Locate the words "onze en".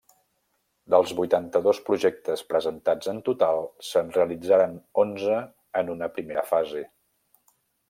5.05-5.95